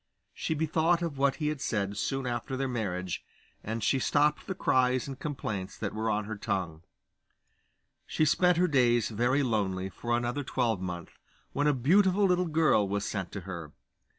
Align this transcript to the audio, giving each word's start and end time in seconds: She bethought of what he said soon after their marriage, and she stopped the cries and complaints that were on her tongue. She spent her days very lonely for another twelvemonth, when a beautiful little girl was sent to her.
She 0.33 0.55
bethought 0.55 1.03
of 1.03 1.19
what 1.19 1.35
he 1.35 1.55
said 1.59 1.95
soon 1.95 2.25
after 2.25 2.57
their 2.57 2.67
marriage, 2.67 3.23
and 3.63 3.83
she 3.83 3.99
stopped 3.99 4.47
the 4.47 4.55
cries 4.55 5.07
and 5.07 5.19
complaints 5.19 5.77
that 5.77 5.93
were 5.93 6.09
on 6.09 6.25
her 6.25 6.35
tongue. 6.39 6.81
She 8.07 8.25
spent 8.25 8.57
her 8.57 8.67
days 8.67 9.09
very 9.09 9.43
lonely 9.43 9.89
for 9.89 10.17
another 10.17 10.43
twelvemonth, 10.43 11.19
when 11.53 11.67
a 11.67 11.73
beautiful 11.75 12.25
little 12.25 12.47
girl 12.47 12.87
was 12.89 13.05
sent 13.05 13.31
to 13.33 13.41
her. 13.41 13.73